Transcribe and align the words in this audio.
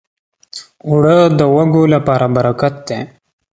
اوړه 0.87 1.17
د 1.39 1.41
وږو 1.55 1.83
لپاره 1.93 2.25
برکت 2.35 2.75
دی 2.87 2.99